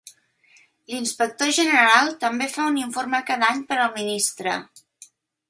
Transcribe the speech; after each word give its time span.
L'inspector 0.93 1.51
general 1.57 2.09
també 2.23 2.47
fa 2.55 2.65
un 2.71 2.81
informe 2.85 3.21
cada 3.29 3.51
any 3.53 3.63
per 3.69 3.79
al 3.85 3.95
ministre. 4.01 4.59